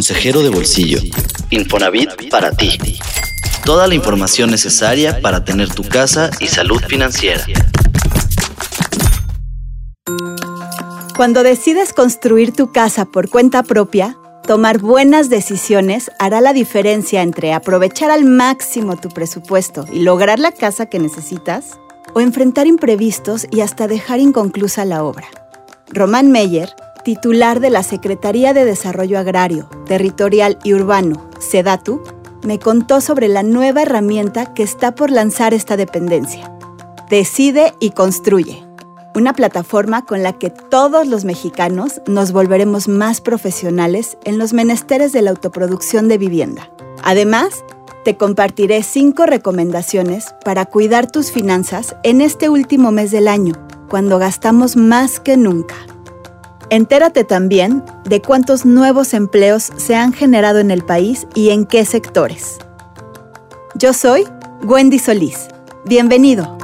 consejero 0.00 0.42
de 0.42 0.48
bolsillo. 0.48 0.98
Infonavit 1.50 2.30
para 2.30 2.52
ti. 2.52 2.78
Toda 3.66 3.86
la 3.86 3.94
información 3.94 4.50
necesaria 4.50 5.20
para 5.20 5.44
tener 5.44 5.68
tu 5.68 5.82
casa 5.82 6.30
y 6.40 6.46
salud 6.46 6.80
financiera. 6.88 7.44
Cuando 11.18 11.42
decides 11.42 11.92
construir 11.92 12.52
tu 12.52 12.72
casa 12.72 13.04
por 13.04 13.28
cuenta 13.28 13.62
propia, 13.62 14.16
tomar 14.46 14.78
buenas 14.78 15.28
decisiones 15.28 16.10
hará 16.18 16.40
la 16.40 16.54
diferencia 16.54 17.20
entre 17.20 17.52
aprovechar 17.52 18.10
al 18.10 18.24
máximo 18.24 18.96
tu 18.96 19.10
presupuesto 19.10 19.84
y 19.92 20.00
lograr 20.00 20.38
la 20.38 20.52
casa 20.52 20.86
que 20.86 20.98
necesitas 20.98 21.78
o 22.14 22.22
enfrentar 22.22 22.66
imprevistos 22.66 23.46
y 23.50 23.60
hasta 23.60 23.86
dejar 23.86 24.18
inconclusa 24.18 24.86
la 24.86 25.04
obra. 25.04 25.26
Román 25.90 26.30
Meyer, 26.30 26.70
titular 27.04 27.60
de 27.60 27.68
la 27.68 27.82
Secretaría 27.82 28.54
de 28.54 28.64
Desarrollo 28.64 29.18
Agrario, 29.18 29.68
Territorial 29.90 30.56
y 30.62 30.72
Urbano, 30.72 31.28
SEDATU, 31.40 32.00
me 32.44 32.60
contó 32.60 33.00
sobre 33.00 33.26
la 33.26 33.42
nueva 33.42 33.82
herramienta 33.82 34.54
que 34.54 34.62
está 34.62 34.94
por 34.94 35.10
lanzar 35.10 35.52
esta 35.52 35.76
dependencia. 35.76 36.56
Decide 37.08 37.74
y 37.80 37.90
construye 37.90 38.64
una 39.16 39.32
plataforma 39.32 40.04
con 40.04 40.22
la 40.22 40.34
que 40.34 40.48
todos 40.48 41.08
los 41.08 41.24
mexicanos 41.24 42.02
nos 42.06 42.30
volveremos 42.30 42.86
más 42.86 43.20
profesionales 43.20 44.16
en 44.22 44.38
los 44.38 44.52
menesteres 44.52 45.10
de 45.10 45.22
la 45.22 45.30
autoproducción 45.30 46.06
de 46.06 46.18
vivienda. 46.18 46.70
Además, 47.02 47.64
te 48.04 48.16
compartiré 48.16 48.84
cinco 48.84 49.26
recomendaciones 49.26 50.36
para 50.44 50.66
cuidar 50.66 51.10
tus 51.10 51.32
finanzas 51.32 51.96
en 52.04 52.20
este 52.20 52.48
último 52.48 52.92
mes 52.92 53.10
del 53.10 53.26
año, 53.26 53.54
cuando 53.88 54.20
gastamos 54.20 54.76
más 54.76 55.18
que 55.18 55.36
nunca. 55.36 55.74
Entérate 56.72 57.24
también 57.24 57.82
de 58.04 58.22
cuántos 58.22 58.64
nuevos 58.64 59.12
empleos 59.12 59.72
se 59.76 59.96
han 59.96 60.12
generado 60.12 60.60
en 60.60 60.70
el 60.70 60.84
país 60.84 61.26
y 61.34 61.50
en 61.50 61.66
qué 61.66 61.84
sectores. 61.84 62.58
Yo 63.74 63.92
soy 63.92 64.24
Wendy 64.62 65.00
Solís. 65.00 65.48
Bienvenido. 65.84 66.56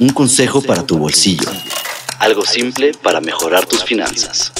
Un 0.00 0.08
consejo 0.08 0.62
para 0.62 0.86
tu 0.86 0.96
bolsillo. 0.96 1.50
Algo 2.18 2.46
simple 2.46 2.92
para 3.02 3.20
mejorar 3.20 3.66
tus 3.66 3.84
finanzas. 3.84 4.54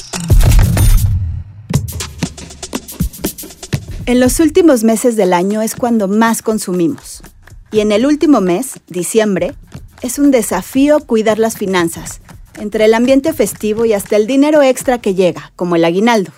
En 4.05 4.21
los 4.21 4.41
últimos 4.41 4.85
meses 4.85 5.17
del 5.17 5.33
año 5.33 5.63
es 5.63 5.75
cuando 5.75 6.07
más 6.07 6.43
consumimos. 6.43 7.23
Y 7.71 7.81
en 7.81 7.93
el 7.93 8.05
último 8.05 8.43
mes, 8.43 8.75
diciembre, 8.89 9.55
es 10.03 10.19
un 10.19 10.31
desafío 10.31 11.01
cuidar 11.01 11.39
las 11.39 11.57
finanzas, 11.57 12.21
entre 12.59 12.85
el 12.85 12.95
ambiente 12.95 13.33
festivo 13.33 13.85
y 13.85 13.93
hasta 13.93 14.17
el 14.17 14.27
dinero 14.27 14.63
extra 14.63 15.01
que 15.01 15.15
llega, 15.15 15.53
como 15.57 15.77
el 15.77 15.85
aguinaldo. 15.85 16.33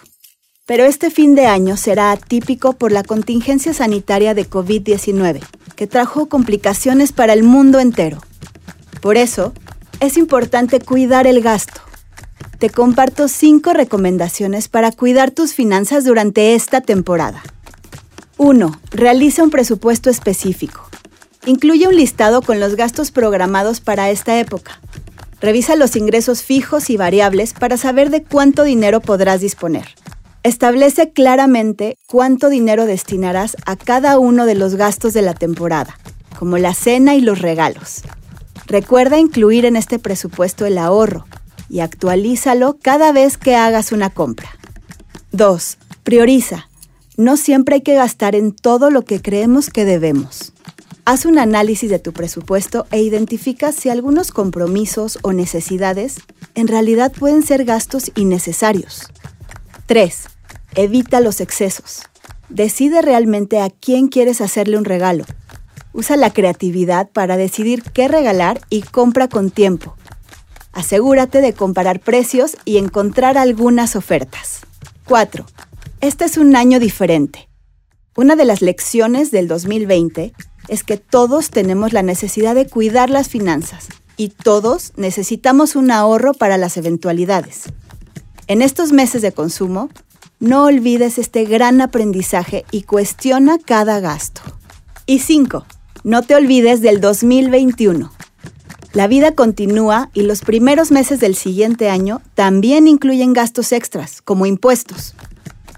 Pero 0.67 0.85
este 0.85 1.11
fin 1.11 1.35
de 1.35 1.47
año 1.47 1.77
será 1.77 2.13
atípico 2.13 2.75
por 2.75 2.93
la 2.93 3.03
contingencia 3.03 3.75
sanitaria 3.75 4.35
de 4.35 4.49
COVID-19, 4.49 5.41
que 5.75 5.87
trajo 5.87 6.27
complicaciones 6.27 7.13
para 7.13 7.33
el 7.33 7.43
mundo 7.43 7.81
entero 7.81 8.21
por 9.05 9.19
eso, 9.19 9.53
es 10.01 10.17
importante 10.17 10.81
cuidar 10.81 11.27
el 11.27 11.43
gasto. 11.43 11.83
Te 12.59 12.71
comparto 12.71 13.29
cinco 13.29 13.75
recomendaciones 13.75 14.69
para 14.69 14.93
cuidar 14.93 15.31
tus 15.31 15.53
finanzas 15.53 16.07
durante 16.07 16.55
esta 16.55 16.81
temporada. 16.81 17.43
1. 18.39 18.81
Realiza 18.93 19.43
un 19.43 19.51
presupuesto 19.51 20.09
específico. 20.09 20.84
Incluye 21.47 21.87
un 21.87 21.97
listado 21.97 22.41
con 22.41 22.59
los 22.59 22.75
gastos 22.75 23.11
programados 23.11 23.81
para 23.81 24.11
esta 24.11 24.41
época. 24.41 24.81
Revisa 25.43 25.77
los 25.77 25.95
ingresos 25.95 26.43
fijos 26.43 26.89
y 26.89 26.97
variables 26.97 27.53
para 27.53 27.77
saber 27.77 28.09
de 28.09 28.23
cuánto 28.23 28.63
dinero 28.63 29.03
podrás 29.03 29.43
disponer. 29.43 29.87
Establece 30.43 31.13
claramente 31.13 31.99
cuánto 32.07 32.49
dinero 32.49 32.87
destinarás 32.87 33.59
a 33.67 33.77
cada 33.77 34.19
uno 34.19 34.47
de 34.47 34.55
los 34.55 34.77
gastos 34.77 35.13
de 35.13 35.21
la 35.21 35.35
temporada, 35.35 35.99
como 36.39 36.57
la 36.57 36.73
cena 36.73 37.15
y 37.15 37.21
los 37.21 37.41
regalos. 37.41 38.03
Recuerda 38.67 39.19
incluir 39.19 39.67
en 39.67 39.77
este 39.77 39.99
presupuesto 39.99 40.65
el 40.65 40.79
ahorro 40.79 41.27
y 41.69 41.81
actualízalo 41.81 42.79
cada 42.81 43.13
vez 43.13 43.37
que 43.37 43.55
hagas 43.55 43.93
una 43.93 44.09
compra. 44.09 44.49
2. 45.33 45.77
Prioriza. 46.05 46.71
No 47.19 47.37
siempre 47.37 47.77
hay 47.77 47.83
que 47.83 47.95
gastar 47.95 48.35
en 48.35 48.53
todo 48.53 48.89
lo 48.89 49.03
que 49.03 49.21
creemos 49.21 49.69
que 49.69 49.85
debemos. 49.85 50.54
Haz 51.07 51.27
un 51.27 51.39
análisis 51.39 51.91
de 51.91 51.99
tu 51.99 52.13
presupuesto 52.13 52.87
e 52.91 53.03
identifica 53.03 53.73
si 53.73 53.91
algunos 53.91 54.31
compromisos 54.31 55.19
o 55.23 55.33
necesidades 55.33 56.17
en 56.55 56.69
realidad 56.69 57.13
pueden 57.13 57.43
ser 57.43 57.65
gastos 57.65 58.11
innecesarios. 58.15 59.09
3. 59.87 60.25
Evita 60.77 61.21
los 61.21 61.41
excesos. 61.41 62.03
Decide 62.49 63.03
realmente 63.03 63.61
a 63.61 63.71
quién 63.71 64.09
quieres 64.09 64.41
hacerle 64.41 64.79
un 64.79 64.85
regalo 64.85 65.25
Usa 65.95 66.17
la 66.17 66.33
creatividad 66.33 67.09
para 67.11 67.37
decidir 67.37 67.85
qué 67.85 68.09
regalar 68.09 68.61
y 68.69 68.83
compra 68.83 69.29
con 69.29 69.53
tiempo. 69.53 69.97
Asegúrate 70.73 71.41
de 71.41 71.53
comparar 71.53 72.01
precios 72.01 72.57
y 72.65 72.79
encontrar 72.79 73.39
algunas 73.39 73.95
ofertas. 73.95 74.63
4. 75.05 75.47
Este 76.01 76.25
es 76.25 76.37
un 76.37 76.57
año 76.57 76.81
diferente. 76.81 77.49
Una 78.17 78.35
de 78.35 78.45
las 78.45 78.61
lecciones 78.61 79.31
del 79.31 79.47
2020 79.47 80.33
es 80.69 80.85
que 80.85 80.97
todos 80.97 81.51
tenemos 81.51 81.93
la 81.93 82.03
necesidad 82.03 82.55
de 82.55 82.67
cuidar 82.67 83.11
las 83.11 83.29
finanzas 83.29 83.89
y 84.17 84.29
todos 84.29 84.93
necesitamos 84.97 85.77
un 85.77 85.91
ahorro 85.91 86.35
para 86.35 86.59
las 86.59 86.77
eventualidades. 86.77 87.65
En 88.47 88.63
estos 88.63 88.93
meses 88.93 89.23
de 89.23 89.33
consumo, 89.33 89.91
no 90.41 90.65
olvides 90.65 91.19
este 91.19 91.45
gran 91.45 91.81
aprendizaje 91.81 92.65
y 92.71 92.83
cuestiona 92.83 93.59
cada 93.59 94.01
gasto. 94.01 94.43
Y 95.07 95.21
5. 95.21 95.65
No 96.03 96.23
te 96.23 96.35
olvides 96.35 96.81
del 96.83 97.01
2021. 97.01 98.13
La 98.93 99.07
vida 99.07 99.35
continúa 99.35 100.11
y 100.15 100.23
los 100.23 100.43
primeros 100.43 100.93
meses 100.93 101.19
del 101.19 101.35
siguiente 101.35 101.89
año 101.89 102.21
también 102.35 102.87
incluyen 102.87 103.33
gastos 103.33 103.73
extras, 103.73 104.23
como 104.23 104.47
impuestos. 104.47 105.15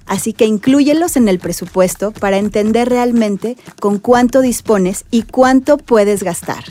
Así 0.06 0.33
que 0.33 0.47
inclúyelos 0.47 1.17
en 1.17 1.28
el 1.28 1.39
presupuesto 1.39 2.12
para 2.12 2.39
entender 2.39 2.89
realmente 2.89 3.56
con 3.81 3.99
cuánto 3.99 4.41
dispones 4.41 5.05
y 5.11 5.22
cuánto 5.22 5.77
puedes 5.78 6.22
gastar. 6.22 6.65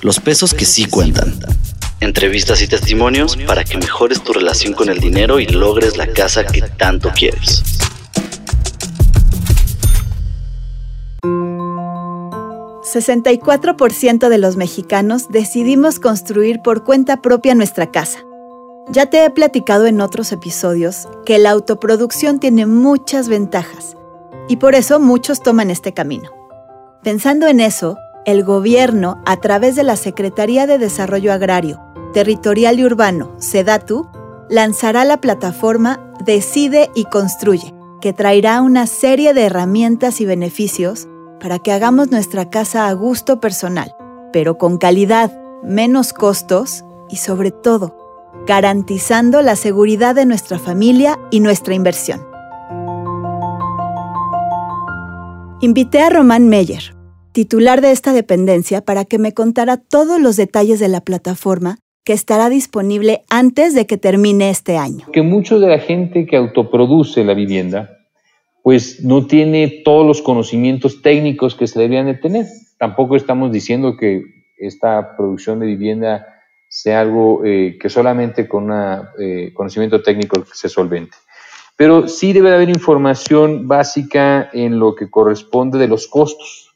Los 0.00 0.18
pesos 0.18 0.54
que 0.54 0.64
sí 0.64 0.86
cuentan. 0.86 1.38
Entrevistas 2.00 2.60
y 2.62 2.66
testimonios 2.66 3.36
para 3.46 3.62
que 3.62 3.78
mejores 3.78 4.22
tu 4.24 4.32
relación 4.32 4.72
con 4.72 4.88
el 4.88 4.98
dinero 4.98 5.38
y 5.38 5.46
logres 5.46 5.96
la 5.96 6.08
casa 6.08 6.44
que 6.44 6.62
tanto 6.62 7.12
quieres. 7.14 7.62
64% 12.92 14.28
de 14.28 14.38
los 14.38 14.56
mexicanos 14.56 15.28
decidimos 15.30 15.98
construir 15.98 16.60
por 16.60 16.84
cuenta 16.84 17.22
propia 17.22 17.54
nuestra 17.54 17.90
casa. 17.90 18.24
Ya 18.90 19.06
te 19.06 19.24
he 19.24 19.30
platicado 19.30 19.86
en 19.86 20.00
otros 20.00 20.32
episodios 20.32 21.08
que 21.24 21.38
la 21.38 21.50
autoproducción 21.50 22.40
tiene 22.40 22.66
muchas 22.66 23.28
ventajas 23.28 23.96
y 24.48 24.56
por 24.56 24.74
eso 24.74 24.98
muchos 24.98 25.40
toman 25.40 25.70
este 25.70 25.94
camino. 25.94 26.30
Pensando 27.02 27.46
en 27.46 27.60
eso, 27.60 27.96
el 28.26 28.44
gobierno, 28.44 29.22
a 29.24 29.38
través 29.38 29.76
de 29.76 29.82
la 29.82 29.96
Secretaría 29.96 30.66
de 30.66 30.78
Desarrollo 30.78 31.32
Agrario, 31.32 31.80
Territorial 32.12 32.78
y 32.78 32.84
Urbano, 32.84 33.32
SEDATU, 33.38 34.08
lanzará 34.48 35.04
la 35.04 35.20
plataforma 35.20 36.00
Decide 36.24 36.90
y 36.94 37.04
Construye, 37.04 37.74
que 38.00 38.12
traerá 38.12 38.60
una 38.62 38.86
serie 38.86 39.32
de 39.32 39.44
herramientas 39.44 40.20
y 40.20 40.26
beneficios 40.26 41.08
para 41.40 41.58
que 41.58 41.72
hagamos 41.72 42.10
nuestra 42.10 42.50
casa 42.50 42.88
a 42.88 42.92
gusto 42.92 43.40
personal, 43.40 43.96
pero 44.32 44.58
con 44.58 44.78
calidad, 44.78 45.32
menos 45.62 46.12
costos 46.12 46.84
y 47.08 47.16
sobre 47.16 47.50
todo, 47.50 48.01
garantizando 48.46 49.42
la 49.42 49.56
seguridad 49.56 50.14
de 50.14 50.26
nuestra 50.26 50.58
familia 50.58 51.18
y 51.30 51.40
nuestra 51.40 51.74
inversión. 51.74 52.20
Invité 55.60 56.00
a 56.00 56.10
Román 56.10 56.48
Meyer, 56.48 56.94
titular 57.32 57.80
de 57.80 57.92
esta 57.92 58.12
dependencia, 58.12 58.80
para 58.80 59.04
que 59.04 59.18
me 59.18 59.32
contara 59.32 59.76
todos 59.76 60.20
los 60.20 60.36
detalles 60.36 60.80
de 60.80 60.88
la 60.88 61.00
plataforma 61.00 61.78
que 62.04 62.12
estará 62.12 62.48
disponible 62.48 63.22
antes 63.30 63.74
de 63.74 63.86
que 63.86 63.96
termine 63.96 64.50
este 64.50 64.76
año. 64.76 65.06
Que 65.12 65.22
mucho 65.22 65.60
de 65.60 65.68
la 65.68 65.78
gente 65.78 66.26
que 66.26 66.36
autoproduce 66.36 67.24
la 67.24 67.34
vivienda 67.34 67.98
pues 68.62 69.02
no 69.02 69.26
tiene 69.26 69.82
todos 69.84 70.06
los 70.06 70.22
conocimientos 70.22 71.02
técnicos 71.02 71.54
que 71.54 71.66
se 71.66 71.78
deberían 71.80 72.06
de 72.06 72.14
tener. 72.14 72.46
Tampoco 72.78 73.16
estamos 73.16 73.50
diciendo 73.52 73.96
que 73.96 74.22
esta 74.56 75.16
producción 75.16 75.58
de 75.58 75.66
vivienda 75.66 76.26
sea 76.72 77.02
algo 77.02 77.44
eh, 77.44 77.76
que 77.78 77.90
solamente 77.90 78.48
con 78.48 78.70
un 78.70 79.02
eh, 79.20 79.52
conocimiento 79.52 80.02
técnico 80.02 80.42
se 80.54 80.70
solvente. 80.70 81.14
Pero 81.76 82.08
sí 82.08 82.32
debe 82.32 82.48
de 82.48 82.54
haber 82.54 82.70
información 82.70 83.68
básica 83.68 84.48
en 84.54 84.78
lo 84.78 84.94
que 84.94 85.10
corresponde 85.10 85.78
de 85.78 85.86
los 85.86 86.08
costos. 86.08 86.74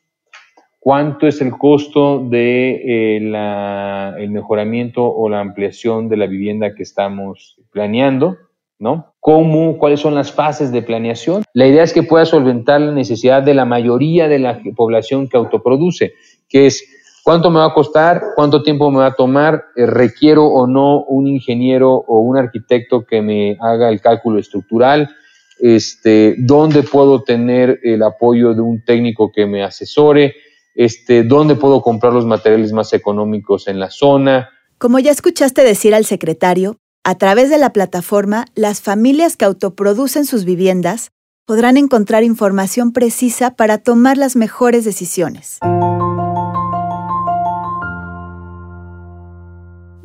cuánto 0.78 1.26
es 1.26 1.40
el 1.40 1.52
costo 1.52 2.22
de 2.28 2.74
eh, 2.74 3.16
el 3.16 4.30
mejoramiento 4.30 5.02
o 5.02 5.30
la 5.30 5.40
ampliación 5.40 6.10
de 6.10 6.18
la 6.18 6.26
vivienda 6.26 6.74
que 6.74 6.82
estamos 6.82 7.56
planeando, 7.72 8.36
¿no? 8.78 9.14
¿Cómo, 9.18 9.78
cuáles 9.78 10.00
son 10.00 10.14
las 10.14 10.30
fases 10.30 10.72
de 10.72 10.82
planeación? 10.82 11.42
La 11.54 11.66
idea 11.66 11.82
es 11.82 11.94
que 11.94 12.02
pueda 12.02 12.26
solventar 12.26 12.82
la 12.82 12.92
necesidad 12.92 13.42
de 13.42 13.54
la 13.54 13.64
mayoría 13.64 14.28
de 14.28 14.40
la 14.40 14.60
población 14.76 15.26
que 15.26 15.38
autoproduce, 15.38 16.12
que 16.48 16.66
es 16.66 16.84
cuánto 17.26 17.50
me 17.50 17.58
va 17.58 17.64
a 17.64 17.74
costar, 17.74 18.22
cuánto 18.36 18.62
tiempo 18.62 18.88
me 18.92 18.98
va 18.98 19.06
a 19.06 19.14
tomar, 19.14 19.64
eh, 19.74 19.84
requiero 19.84 20.46
o 20.46 20.68
no 20.68 21.02
un 21.02 21.26
ingeniero 21.26 21.92
o 21.92 22.20
un 22.20 22.36
arquitecto 22.36 23.04
que 23.04 23.20
me 23.20 23.58
haga 23.60 23.88
el 23.88 24.00
cálculo 24.00 24.38
estructural, 24.38 25.10
este, 25.58 26.36
dónde 26.38 26.84
puedo 26.84 27.24
tener 27.24 27.80
el 27.82 28.04
apoyo 28.04 28.54
de 28.54 28.60
un 28.60 28.84
técnico 28.84 29.32
que 29.34 29.44
me 29.44 29.64
asesore, 29.64 30.36
este, 30.76 31.24
dónde 31.24 31.56
puedo 31.56 31.82
comprar 31.82 32.12
los 32.12 32.24
materiales 32.24 32.72
más 32.72 32.92
económicos 32.92 33.66
en 33.66 33.80
la 33.80 33.90
zona. 33.90 34.50
Como 34.78 35.00
ya 35.00 35.10
escuchaste 35.10 35.64
decir 35.64 35.96
al 35.96 36.04
secretario, 36.04 36.76
a 37.02 37.16
través 37.16 37.50
de 37.50 37.58
la 37.58 37.72
plataforma, 37.72 38.44
las 38.54 38.82
familias 38.82 39.36
que 39.36 39.46
autoproducen 39.46 40.26
sus 40.26 40.44
viviendas 40.44 41.10
podrán 41.44 41.76
encontrar 41.76 42.22
información 42.22 42.92
precisa 42.92 43.56
para 43.56 43.78
tomar 43.78 44.16
las 44.16 44.36
mejores 44.36 44.84
decisiones. 44.84 45.58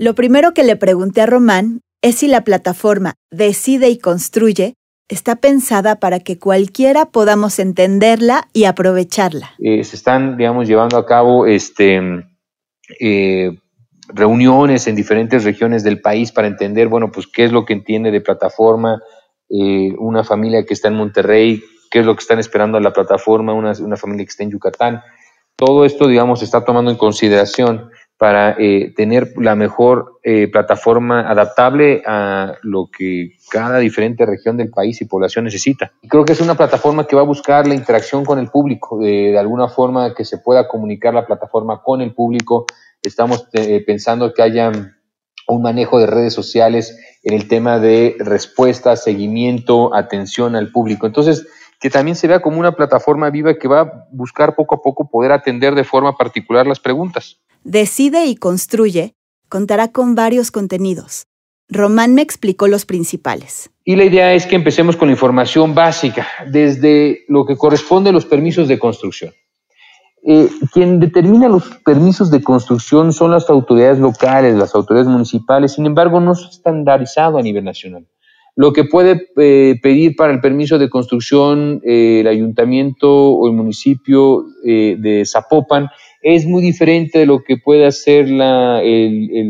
Lo 0.01 0.15
primero 0.15 0.56
que 0.56 0.63
le 0.63 0.77
pregunté 0.77 1.21
a 1.21 1.27
Román 1.27 1.81
es 2.01 2.15
si 2.15 2.27
la 2.27 2.44
plataforma 2.44 3.13
Decide 3.30 3.88
y 3.89 4.00
Construye 4.00 4.74
está 5.07 5.36
pensada 5.36 5.98
para 5.98 6.19
que 6.19 6.39
cualquiera 6.39 7.06
podamos 7.06 7.59
entenderla 7.59 8.48
y 8.51 8.63
aprovecharla. 8.63 9.51
Eh, 9.59 9.83
se 9.83 9.95
están, 9.95 10.38
digamos, 10.38 10.68
llevando 10.68 10.98
a 10.98 11.06
cabo 11.06 11.45
este, 11.45 12.01
eh, 13.00 13.51
reuniones 14.07 14.88
en 14.88 14.95
diferentes 14.95 15.44
regiones 15.44 15.83
del 15.83 16.01
país 16.01 16.31
para 16.31 16.48
entender, 16.48 16.88
bueno, 16.88 17.12
pues 17.12 17.27
qué 17.27 17.44
es 17.44 17.51
lo 17.51 17.65
que 17.65 17.74
entiende 17.74 18.09
de 18.09 18.21
plataforma 18.21 19.03
eh, 19.51 19.94
una 20.00 20.24
familia 20.24 20.65
que 20.65 20.74
está 20.74 20.88
en 20.88 20.95
Monterrey, 20.95 21.62
qué 21.92 22.00
es 22.00 22.07
lo 22.07 22.15
que 22.15 22.21
están 22.21 22.39
esperando 22.39 22.80
a 22.80 22.81
la 22.81 22.92
plataforma 22.92 23.53
una, 23.53 23.74
una 23.80 23.98
familia 23.98 24.25
que 24.25 24.31
está 24.31 24.42
en 24.42 24.50
Yucatán. 24.50 25.03
Todo 25.56 25.86
esto, 25.86 26.07
digamos, 26.07 26.39
se 26.39 26.45
está 26.45 26.65
tomando 26.65 26.89
en 26.89 26.98
consideración 26.98 27.92
para 28.21 28.56
eh, 28.59 28.94
tener 28.95 29.33
la 29.38 29.56
mejor 29.56 30.19
eh, 30.21 30.47
plataforma 30.47 31.27
adaptable 31.27 32.03
a 32.06 32.53
lo 32.62 32.88
que 32.95 33.31
cada 33.50 33.79
diferente 33.79 34.27
región 34.27 34.57
del 34.57 34.69
país 34.69 35.01
y 35.01 35.06
población 35.06 35.45
necesita. 35.45 35.91
Creo 36.07 36.23
que 36.23 36.33
es 36.33 36.39
una 36.39 36.53
plataforma 36.53 37.07
que 37.07 37.15
va 37.15 37.23
a 37.23 37.25
buscar 37.25 37.65
la 37.65 37.73
interacción 37.73 38.23
con 38.23 38.38
el 38.38 38.51
público, 38.51 39.00
de, 39.00 39.35
alguna 39.39 39.69
forma 39.69 40.13
que 40.13 40.23
se 40.23 40.38
pueda 40.38 40.68
comunicar 40.68 41.15
la 41.15 41.25
plataforma 41.25 41.81
con 41.81 42.00
el 42.00 42.13
público. 42.13 42.68
Estamos 43.01 43.47
eh, 43.53 43.83
pensando 43.88 44.31
que 44.35 44.44
haya 44.44 44.71
un 45.47 45.62
manejo 45.63 45.97
de 45.97 46.06
redes 46.06 46.35
sociales 46.35 46.95
en 47.24 47.33
el 47.33 47.47
tema 47.47 47.79
de 47.79 48.17
respuesta, 48.19 48.97
seguimiento, 48.97 49.95
atención 49.95 50.56
al 50.56 50.71
público. 50.71 51.07
Entonces, 51.07 51.47
que 51.79 51.89
también 51.89 52.15
se 52.15 52.27
vea 52.27 52.39
como 52.39 52.59
una 52.59 52.74
plataforma 52.74 53.31
viva 53.31 53.56
que 53.56 53.67
va 53.67 53.79
a 53.81 54.06
buscar 54.12 54.53
poco 54.53 54.75
a 54.75 54.81
poco 54.83 55.09
poder 55.09 55.31
atender 55.31 55.74
de 55.74 55.83
forma 55.83 56.15
particular 56.15 56.67
las 56.67 56.79
preguntas. 56.79 57.39
Decide 57.63 58.25
y 58.25 58.35
construye 58.35 59.13
contará 59.47 59.91
con 59.91 60.15
varios 60.15 60.49
contenidos. 60.49 61.27
Román 61.69 62.15
me 62.15 62.23
explicó 62.23 62.67
los 62.67 62.85
principales. 62.85 63.69
Y 63.85 63.95
la 63.95 64.05
idea 64.05 64.33
es 64.33 64.47
que 64.47 64.55
empecemos 64.55 64.95
con 64.95 65.09
la 65.09 65.13
información 65.13 65.75
básica, 65.75 66.27
desde 66.49 67.19
lo 67.27 67.45
que 67.45 67.57
corresponde 67.57 68.09
a 68.09 68.13
los 68.13 68.25
permisos 68.25 68.67
de 68.67 68.79
construcción. 68.79 69.31
Eh, 70.23 70.49
quien 70.73 70.99
determina 70.99 71.49
los 71.49 71.63
permisos 71.85 72.31
de 72.31 72.41
construcción 72.41 73.13
son 73.13 73.31
las 73.31 73.49
autoridades 73.49 73.99
locales, 73.99 74.55
las 74.55 74.73
autoridades 74.73 75.09
municipales, 75.09 75.73
sin 75.73 75.85
embargo 75.85 76.19
no 76.19 76.31
es 76.31 76.39
estandarizado 76.49 77.37
a 77.37 77.41
nivel 77.41 77.63
nacional. 77.63 78.07
Lo 78.55 78.73
que 78.73 78.85
puede 78.85 79.29
eh, 79.37 79.79
pedir 79.81 80.15
para 80.15 80.33
el 80.33 80.41
permiso 80.41 80.79
de 80.79 80.89
construcción 80.89 81.81
eh, 81.85 82.21
el 82.21 82.27
ayuntamiento 82.27 83.09
o 83.09 83.47
el 83.47 83.53
municipio 83.53 84.45
de 84.63 85.23
Zapopan 85.25 85.89
es 86.21 86.45
muy 86.45 86.62
diferente 86.62 87.19
de 87.19 87.25
lo 87.25 87.44
que 87.44 87.57
puede 87.57 87.85
hacer 87.85 88.29
la, 88.29 88.81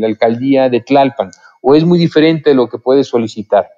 alcaldía 0.04 0.68
de 0.68 0.80
Tlalpan 0.80 1.30
o 1.60 1.74
es 1.74 1.84
muy 1.84 1.98
diferente 1.98 2.50
de 2.50 2.56
lo 2.56 2.68
que 2.68 2.78
puede 2.78 3.04
solicitar. 3.04 3.68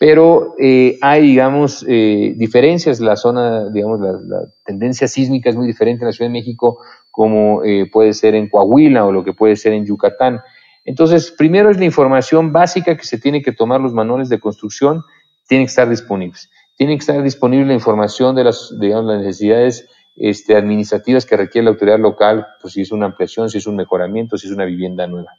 Pero 0.00 0.56
eh, 0.58 0.98
hay, 1.00 1.22
digamos, 1.22 1.86
diferencias. 1.86 2.98
La 2.98 3.14
zona, 3.14 3.70
digamos, 3.70 4.00
la, 4.00 4.12
la, 4.12 4.46
tendencia 4.64 5.06
sísmica 5.06 5.48
es 5.48 5.56
muy 5.56 5.68
diferente 5.68 6.02
en 6.02 6.06
la 6.06 6.12
Ciudad 6.12 6.28
de 6.28 6.38
México 6.38 6.78
como 7.10 7.62
puede 7.90 8.12
ser 8.12 8.34
en 8.34 8.50
Coahuila 8.50 9.06
o 9.06 9.12
lo 9.12 9.24
que 9.24 9.32
puede 9.32 9.56
ser 9.56 9.72
en 9.72 9.86
Yucatán. 9.86 10.40
Entonces, 10.84 11.30
primero 11.30 11.70
es 11.70 11.78
la 11.78 11.86
información 11.86 12.52
básica 12.52 12.94
que 12.96 13.04
se 13.04 13.16
tiene 13.16 13.42
que 13.42 13.52
tomar 13.52 13.80
los 13.80 13.94
manuales 13.94 14.28
de 14.28 14.38
construcción 14.38 15.02
tienen 15.46 15.66
que 15.66 15.70
estar 15.70 15.88
disponibles. 15.88 16.50
Tiene 16.76 16.94
que 16.94 17.00
estar 17.00 17.22
disponible 17.22 17.66
la 17.66 17.74
información 17.74 18.36
de 18.36 18.44
las, 18.44 18.74
digamos, 18.78 19.06
las 19.06 19.22
necesidades 19.22 19.88
este, 20.16 20.56
administrativas 20.56 21.26
que 21.26 21.36
requiere 21.36 21.64
la 21.64 21.70
autoridad 21.70 21.98
local, 21.98 22.46
pues 22.60 22.74
si 22.74 22.82
es 22.82 22.92
una 22.92 23.06
ampliación, 23.06 23.48
si 23.48 23.58
es 23.58 23.66
un 23.66 23.76
mejoramiento, 23.76 24.36
si 24.36 24.46
es 24.46 24.52
una 24.52 24.64
vivienda 24.64 25.06
nueva. 25.06 25.30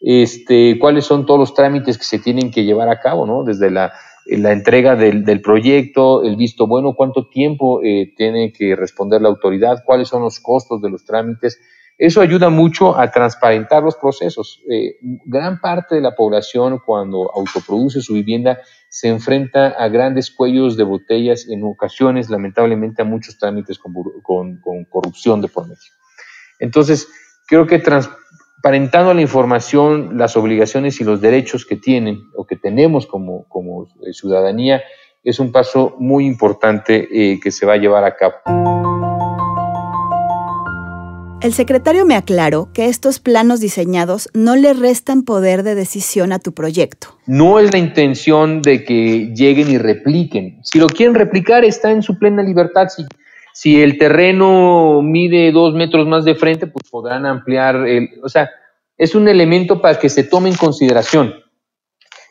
Este, 0.00 0.78
cuáles 0.78 1.04
son 1.04 1.26
todos 1.26 1.40
los 1.40 1.54
trámites 1.54 1.98
que 1.98 2.04
se 2.04 2.18
tienen 2.18 2.50
que 2.50 2.64
llevar 2.64 2.88
a 2.88 3.00
cabo, 3.00 3.26
¿no? 3.26 3.42
Desde 3.42 3.70
la, 3.70 3.92
entrega 4.26 4.94
del, 4.94 5.24
del, 5.24 5.40
proyecto, 5.40 6.22
el 6.22 6.36
visto 6.36 6.66
bueno, 6.66 6.94
cuánto 6.94 7.28
tiempo 7.28 7.80
eh, 7.82 8.12
tiene 8.16 8.52
que 8.52 8.76
responder 8.76 9.20
la 9.22 9.28
autoridad, 9.28 9.82
cuáles 9.84 10.08
son 10.08 10.22
los 10.22 10.38
costos 10.38 10.80
de 10.82 10.90
los 10.90 11.04
trámites, 11.04 11.60
eso 11.98 12.20
ayuda 12.20 12.48
mucho 12.48 12.96
a 12.96 13.10
transparentar 13.10 13.82
los 13.82 13.96
procesos. 13.96 14.62
Eh, 14.70 14.96
gran 15.24 15.60
parte 15.60 15.96
de 15.96 16.00
la 16.00 16.14
población 16.14 16.80
cuando 16.86 17.28
autoproduce 17.34 18.00
su 18.00 18.14
vivienda 18.14 18.60
se 18.88 19.08
enfrenta 19.08 19.70
a 19.70 19.88
grandes 19.88 20.30
cuellos 20.30 20.76
de 20.76 20.84
botellas, 20.84 21.48
en 21.48 21.64
ocasiones 21.64 22.30
lamentablemente 22.30 23.02
a 23.02 23.04
muchos 23.04 23.36
trámites 23.36 23.80
con, 23.80 24.60
corrupción 24.88 25.40
de 25.40 25.48
por 25.48 25.64
medio. 25.64 25.92
Entonces, 26.60 27.08
creo 27.48 27.66
que 27.66 27.80
transparentando 27.80 29.12
la 29.12 29.20
información, 29.20 30.16
las 30.16 30.36
obligaciones 30.36 31.00
y 31.00 31.04
los 31.04 31.20
derechos 31.20 31.66
que 31.66 31.74
tienen 31.74 32.20
o 32.36 32.46
que 32.46 32.54
tenemos 32.54 33.08
como, 33.08 33.88
eh, 34.06 34.12
ciudadanía 34.12 34.82
es 35.24 35.40
un 35.40 35.50
paso 35.50 35.96
muy 35.98 36.26
importante 36.26 37.08
eh, 37.10 37.40
que 37.40 37.50
se 37.50 37.66
va 37.66 37.72
a 37.72 37.76
llevar 37.76 38.04
a 38.04 38.14
cabo. 38.14 38.97
El 41.40 41.52
secretario 41.52 42.04
me 42.04 42.16
aclaró 42.16 42.72
que 42.74 42.86
estos 42.86 43.20
planos 43.20 43.60
diseñados 43.60 44.28
no 44.34 44.56
le 44.56 44.74
restan 44.74 45.22
poder 45.22 45.62
de 45.62 45.76
decisión 45.76 46.32
a 46.32 46.40
tu 46.40 46.52
proyecto. 46.52 47.16
No 47.26 47.60
es 47.60 47.72
la 47.72 47.78
intención 47.78 48.60
de 48.60 48.82
que 48.84 49.32
lleguen 49.36 49.70
y 49.70 49.78
repliquen. 49.78 50.58
Si 50.64 50.80
lo 50.80 50.88
quieren 50.88 51.14
replicar, 51.14 51.64
está 51.64 51.92
en 51.92 52.02
su 52.02 52.18
plena 52.18 52.42
libertad. 52.42 52.88
Si, 53.54 53.80
el 53.80 53.98
terreno 53.98 55.00
mide 55.00 55.52
dos 55.52 55.74
metros 55.74 56.08
más 56.08 56.24
de 56.24 56.34
frente, 56.34 56.66
pues 56.66 56.90
podrán 56.90 57.24
ampliar 57.24 57.86
el. 57.86 58.08
O 58.24 58.28
sea, 58.28 58.50
es 58.96 59.14
un 59.14 59.28
elemento 59.28 59.80
para 59.80 59.96
que 59.96 60.08
se 60.08 60.24
tome 60.24 60.48
en 60.48 60.56
consideración. 60.56 61.34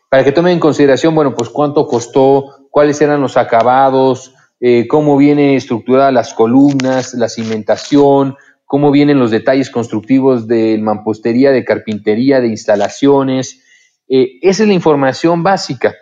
Para 0.09 0.25
que 0.25 0.33
tomen 0.33 0.53
en 0.53 0.59
consideración, 0.59 1.15
bueno, 1.15 1.33
pues 1.33 1.47
cuánto 1.47 1.87
costó, 1.87 2.67
cuáles 2.71 2.99
eran 2.99 3.21
los 3.21 3.37
acabados, 3.37 4.33
eh, 4.59 4.85
cómo 4.89 5.15
viene 5.15 5.55
estructurada 5.55 6.11
las 6.11 6.33
columnas, 6.33 7.13
la 7.13 7.29
cimentación, 7.29 8.35
cómo 8.67 8.91
vienen 8.91 9.17
los 9.17 9.31
detalles 9.31 9.71
constructivos 9.71 10.45
de 10.45 10.77
mampostería, 10.77 11.51
de 11.51 11.65
carpintería, 11.65 12.41
de 12.41 12.49
instalaciones. 12.49 13.63
Eh, 14.09 14.39
esa 14.41 14.63
es 14.63 14.67
la 14.67 14.75
información 14.75 15.41
básica. 15.41 15.95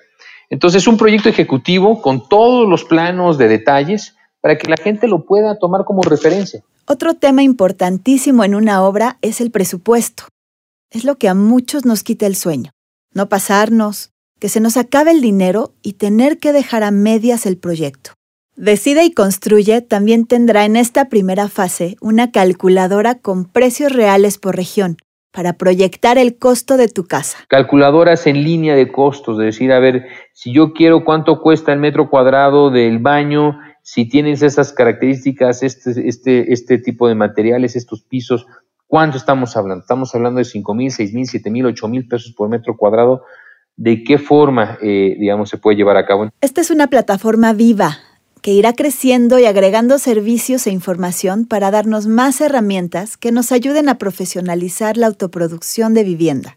Entonces, 0.50 0.82
es 0.82 0.88
un 0.88 0.98
proyecto 0.98 1.30
ejecutivo 1.30 2.02
con 2.02 2.28
todos 2.28 2.68
los 2.68 2.84
planos 2.84 3.38
de 3.38 3.48
detalles 3.48 4.16
para 4.42 4.58
que 4.58 4.68
la 4.68 4.78
gente 4.78 5.08
lo 5.08 5.26
pueda 5.26 5.58
tomar 5.58 5.86
como 5.86 6.02
referencia. 6.02 6.64
Otro 6.88 7.14
tema 7.14 7.44
importantísimo 7.44 8.44
en 8.44 8.56
una 8.56 8.84
obra 8.84 9.18
es 9.22 9.42
el 9.42 9.52
presupuesto. 9.52 10.26
Es 10.92 11.04
lo 11.04 11.16
que 11.16 11.30
a 11.30 11.34
muchos 11.34 11.86
nos 11.86 12.04
quita 12.04 12.26
el 12.26 12.36
sueño. 12.36 12.72
No 13.14 13.30
pasarnos, 13.30 14.12
que 14.40 14.50
se 14.50 14.60
nos 14.60 14.76
acabe 14.76 15.12
el 15.12 15.22
dinero 15.22 15.74
y 15.82 15.94
tener 15.94 16.40
que 16.40 16.52
dejar 16.52 16.84
a 16.84 16.92
medias 16.92 17.46
el 17.46 17.58
proyecto. 17.58 18.12
Decide 18.58 19.04
y 19.04 19.12
construye 19.12 19.82
también 19.82 20.26
tendrá 20.26 20.64
en 20.64 20.78
esta 20.78 21.10
primera 21.10 21.50
fase 21.50 21.98
una 22.00 22.32
calculadora 22.32 23.16
con 23.16 23.44
precios 23.44 23.92
reales 23.92 24.38
por 24.38 24.56
región 24.56 24.96
para 25.34 25.58
proyectar 25.58 26.18
el 26.18 26.38
costo 26.38 26.78
de 26.78 26.88
tu 26.88 27.04
casa. 27.04 27.38
Calculadoras 27.50 28.28
en 28.28 28.46
línea 28.46 28.76
de 28.76 28.94
costos, 28.94 29.38
de 29.38 29.46
decir, 29.48 29.74
a 29.74 29.80
ver, 29.80 30.06
si 30.32 30.54
yo 30.54 30.72
quiero 30.72 31.04
cuánto 31.04 31.42
cuesta 31.42 31.74
el 31.74 31.80
metro 31.80 32.10
cuadrado 32.10 32.70
del 32.70 33.00
baño, 33.00 33.60
si 33.82 34.08
tienes 34.08 34.42
esas 34.42 34.72
características, 34.72 35.62
este, 35.62 36.08
este, 36.08 36.54
este 36.54 36.78
tipo 36.78 37.10
de 37.10 37.16
materiales, 37.16 37.76
estos 37.76 38.04
pisos, 38.04 38.48
¿cuánto 38.88 39.18
estamos 39.18 39.58
hablando? 39.58 39.82
Estamos 39.82 40.16
hablando 40.16 40.38
de 40.38 40.46
5 40.46 40.74
mil, 40.74 40.92
6 40.92 41.14
mil, 41.14 41.28
7 41.28 41.52
mil, 41.52 41.66
8 41.66 41.90
mil 41.90 42.08
pesos 42.08 42.32
por 42.32 42.48
metro 42.48 42.78
cuadrado. 42.78 43.26
¿De 43.76 44.02
qué 44.06 44.18
forma, 44.18 44.78
eh, 44.82 45.18
digamos, 45.20 45.50
se 45.50 45.58
puede 45.58 45.76
llevar 45.76 45.98
a 45.98 46.06
cabo? 46.06 46.30
Esta 46.40 46.62
es 46.62 46.72
una 46.72 46.88
plataforma 46.88 47.52
viva 47.52 47.98
que 48.46 48.52
irá 48.52 48.74
creciendo 48.74 49.40
y 49.40 49.46
agregando 49.46 49.98
servicios 49.98 50.68
e 50.68 50.70
información 50.70 51.48
para 51.48 51.72
darnos 51.72 52.06
más 52.06 52.40
herramientas 52.42 53.18
que 53.18 53.32
nos 53.32 53.52
ayuden 53.52 53.90
a 53.90 53.98
profesionalizar 53.98 54.98
la 54.98 55.08
autoproducción 55.08 55.96
de 55.96 56.04
vivienda. 56.04 56.56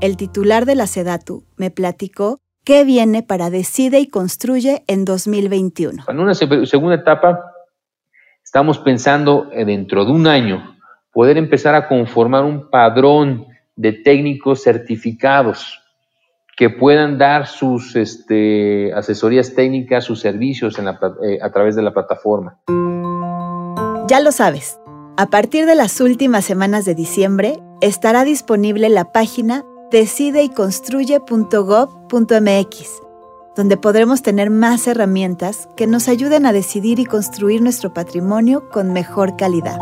El 0.00 0.16
titular 0.16 0.66
de 0.66 0.74
la 0.74 0.88
SEDATU 0.88 1.44
me 1.56 1.70
platicó 1.70 2.40
qué 2.64 2.82
viene 2.82 3.22
para 3.22 3.50
Decide 3.50 4.00
y 4.00 4.08
Construye 4.08 4.82
en 4.88 5.04
2021. 5.04 6.02
En 6.08 6.18
una 6.18 6.34
segunda 6.34 6.96
etapa, 6.96 7.38
estamos 8.42 8.80
pensando 8.80 9.48
dentro 9.64 10.04
de 10.04 10.10
un 10.10 10.26
año 10.26 10.76
poder 11.12 11.38
empezar 11.38 11.76
a 11.76 11.86
conformar 11.86 12.42
un 12.42 12.68
padrón 12.68 13.46
de 13.76 13.92
técnicos 13.92 14.64
certificados 14.64 15.83
que 16.56 16.70
puedan 16.70 17.18
dar 17.18 17.46
sus 17.46 17.94
este, 17.96 18.94
asesorías 18.94 19.54
técnicas, 19.54 20.04
sus 20.04 20.20
servicios 20.20 20.78
eh, 20.78 21.38
a 21.42 21.50
través 21.50 21.76
de 21.76 21.82
la 21.82 21.92
plataforma. 21.92 22.58
Ya 24.06 24.20
lo 24.20 24.32
sabes, 24.32 24.78
a 25.16 25.26
partir 25.26 25.66
de 25.66 25.74
las 25.74 26.00
últimas 26.00 26.44
semanas 26.44 26.84
de 26.84 26.94
diciembre 26.94 27.58
estará 27.80 28.24
disponible 28.24 28.88
la 28.88 29.10
página 29.12 29.64
decideyconstruye.gov.mx, 29.90 32.90
donde 33.56 33.76
podremos 33.76 34.22
tener 34.22 34.50
más 34.50 34.86
herramientas 34.86 35.68
que 35.76 35.86
nos 35.86 36.08
ayuden 36.08 36.46
a 36.46 36.52
decidir 36.52 36.98
y 36.98 37.04
construir 37.04 37.60
nuestro 37.62 37.92
patrimonio 37.92 38.70
con 38.70 38.92
mejor 38.92 39.36
calidad. 39.36 39.78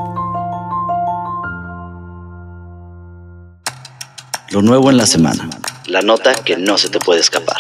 Lo 4.51 4.61
nuevo 4.61 4.91
en 4.91 4.99
la 4.99 5.07
semana 5.07 5.49
la 5.93 6.01
nota 6.01 6.35
que 6.35 6.57
no 6.57 6.79
se 6.79 6.89
te 6.89 6.99
puede 6.99 7.21
escapar. 7.21 7.59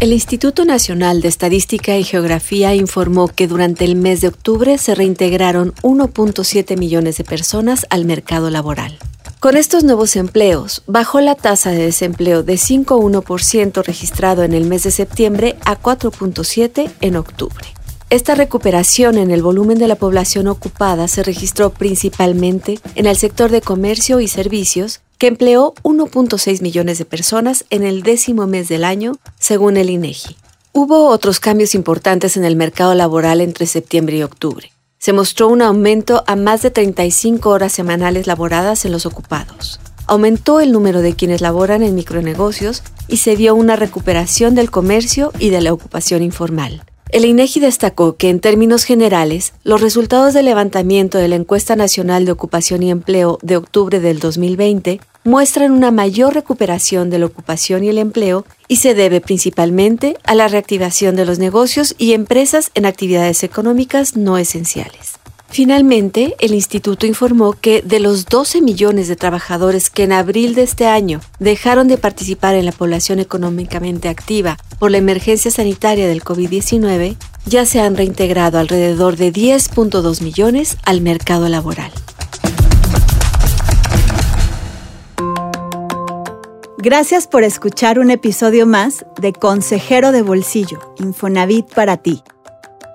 El 0.00 0.12
Instituto 0.12 0.64
Nacional 0.64 1.20
de 1.20 1.28
Estadística 1.28 1.96
y 1.96 2.02
Geografía 2.02 2.74
informó 2.74 3.28
que 3.28 3.46
durante 3.46 3.84
el 3.84 3.94
mes 3.94 4.22
de 4.22 4.28
octubre 4.28 4.78
se 4.78 4.94
reintegraron 4.94 5.74
1.7 5.82 6.76
millones 6.78 7.18
de 7.18 7.24
personas 7.24 7.86
al 7.90 8.06
mercado 8.06 8.48
laboral. 8.48 8.98
Con 9.38 9.56
estos 9.56 9.84
nuevos 9.84 10.16
empleos, 10.16 10.82
bajó 10.86 11.20
la 11.20 11.34
tasa 11.34 11.70
de 11.70 11.84
desempleo 11.84 12.42
de 12.42 12.54
5,1% 12.54 13.84
registrado 13.84 14.44
en 14.44 14.54
el 14.54 14.64
mes 14.64 14.84
de 14.84 14.92
septiembre 14.92 15.56
a 15.64 15.78
4,7% 15.78 16.90
en 17.00 17.16
octubre. 17.16 17.66
Esta 18.12 18.34
recuperación 18.34 19.16
en 19.16 19.30
el 19.30 19.40
volumen 19.40 19.78
de 19.78 19.88
la 19.88 19.94
población 19.94 20.46
ocupada 20.46 21.08
se 21.08 21.22
registró 21.22 21.70
principalmente 21.70 22.78
en 22.94 23.06
el 23.06 23.16
sector 23.16 23.50
de 23.50 23.62
comercio 23.62 24.20
y 24.20 24.28
servicios, 24.28 25.00
que 25.16 25.28
empleó 25.28 25.72
1.6 25.82 26.60
millones 26.60 26.98
de 26.98 27.06
personas 27.06 27.64
en 27.70 27.84
el 27.84 28.02
décimo 28.02 28.46
mes 28.46 28.68
del 28.68 28.84
año, 28.84 29.14
según 29.38 29.78
el 29.78 29.88
INEGI. 29.88 30.36
Hubo 30.74 31.06
otros 31.08 31.40
cambios 31.40 31.74
importantes 31.74 32.36
en 32.36 32.44
el 32.44 32.54
mercado 32.54 32.94
laboral 32.94 33.40
entre 33.40 33.64
septiembre 33.64 34.18
y 34.18 34.22
octubre. 34.24 34.70
Se 34.98 35.14
mostró 35.14 35.48
un 35.48 35.62
aumento 35.62 36.22
a 36.26 36.36
más 36.36 36.60
de 36.60 36.70
35 36.70 37.48
horas 37.48 37.72
semanales 37.72 38.26
laboradas 38.26 38.84
en 38.84 38.92
los 38.92 39.06
ocupados. 39.06 39.80
Aumentó 40.06 40.60
el 40.60 40.72
número 40.72 41.00
de 41.00 41.14
quienes 41.14 41.40
laboran 41.40 41.82
en 41.82 41.94
micronegocios 41.94 42.82
y 43.08 43.16
se 43.16 43.36
dio 43.36 43.54
una 43.54 43.76
recuperación 43.76 44.54
del 44.54 44.70
comercio 44.70 45.32
y 45.38 45.48
de 45.48 45.62
la 45.62 45.72
ocupación 45.72 46.22
informal. 46.22 46.82
El 47.12 47.26
INEGI 47.26 47.60
destacó 47.60 48.16
que 48.16 48.30
en 48.30 48.40
términos 48.40 48.84
generales, 48.84 49.52
los 49.64 49.82
resultados 49.82 50.32
del 50.32 50.46
levantamiento 50.46 51.18
de 51.18 51.28
la 51.28 51.36
Encuesta 51.36 51.76
Nacional 51.76 52.24
de 52.24 52.32
Ocupación 52.32 52.82
y 52.82 52.90
Empleo 52.90 53.38
de 53.42 53.58
octubre 53.58 54.00
del 54.00 54.18
2020 54.18 54.98
muestran 55.22 55.72
una 55.72 55.90
mayor 55.90 56.32
recuperación 56.32 57.10
de 57.10 57.18
la 57.18 57.26
ocupación 57.26 57.84
y 57.84 57.90
el 57.90 57.98
empleo 57.98 58.46
y 58.66 58.76
se 58.76 58.94
debe 58.94 59.20
principalmente 59.20 60.16
a 60.24 60.34
la 60.34 60.48
reactivación 60.48 61.14
de 61.14 61.26
los 61.26 61.38
negocios 61.38 61.94
y 61.98 62.14
empresas 62.14 62.70
en 62.72 62.86
actividades 62.86 63.44
económicas 63.44 64.16
no 64.16 64.38
esenciales. 64.38 65.21
Finalmente, 65.52 66.34
el 66.38 66.54
instituto 66.54 67.04
informó 67.04 67.52
que 67.52 67.82
de 67.82 68.00
los 68.00 68.24
12 68.24 68.62
millones 68.62 69.06
de 69.06 69.16
trabajadores 69.16 69.90
que 69.90 70.04
en 70.04 70.12
abril 70.12 70.54
de 70.54 70.62
este 70.62 70.86
año 70.86 71.20
dejaron 71.40 71.88
de 71.88 71.98
participar 71.98 72.54
en 72.54 72.64
la 72.64 72.72
población 72.72 73.18
económicamente 73.18 74.08
activa 74.08 74.56
por 74.78 74.90
la 74.90 74.96
emergencia 74.96 75.50
sanitaria 75.50 76.08
del 76.08 76.24
COVID-19, 76.24 77.16
ya 77.44 77.66
se 77.66 77.80
han 77.80 77.98
reintegrado 77.98 78.58
alrededor 78.58 79.16
de 79.16 79.30
10.2 79.30 80.22
millones 80.22 80.78
al 80.84 81.02
mercado 81.02 81.46
laboral. 81.50 81.92
Gracias 86.78 87.26
por 87.26 87.44
escuchar 87.44 87.98
un 87.98 88.10
episodio 88.10 88.66
más 88.66 89.04
de 89.20 89.34
Consejero 89.34 90.12
de 90.12 90.22
Bolsillo, 90.22 90.94
Infonavit 90.98 91.66
para 91.74 91.98
ti 91.98 92.22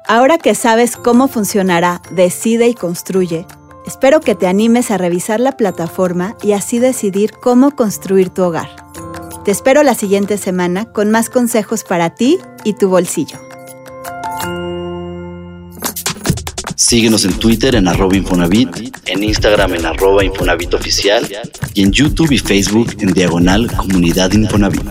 Ahora 0.09 0.37
que 0.37 0.55
sabes 0.55 0.95
cómo 0.95 1.27
funcionará 1.27 2.01
Decide 2.11 2.69
y 2.69 2.73
Construye, 2.73 3.45
espero 3.85 4.21
que 4.21 4.35
te 4.35 4.47
animes 4.47 4.89
a 4.89 4.97
revisar 4.97 5.41
la 5.41 5.57
plataforma 5.57 6.37
y 6.41 6.53
así 6.53 6.79
decidir 6.79 7.33
cómo 7.33 7.75
construir 7.75 8.29
tu 8.29 8.43
hogar. 8.43 8.69
Te 9.43 9.51
espero 9.51 9.83
la 9.83 9.95
siguiente 9.95 10.37
semana 10.37 10.85
con 10.85 11.11
más 11.11 11.29
consejos 11.29 11.83
para 11.83 12.15
ti 12.15 12.37
y 12.63 12.73
tu 12.73 12.87
bolsillo. 12.87 13.37
Síguenos 16.77 17.25
en 17.25 17.33
Twitter 17.33 17.75
en 17.75 17.89
arroba 17.89 18.15
Infonavit, 18.15 18.69
en 19.07 19.23
Instagram 19.25 19.73
en 19.73 19.85
arroba 19.87 20.23
y 20.23 20.31
en 21.81 21.91
YouTube 21.91 22.31
y 22.31 22.37
Facebook 22.37 22.95
en 22.99 23.11
diagonal 23.11 23.69
Comunidad 23.75 24.31
Infonavit. 24.31 24.87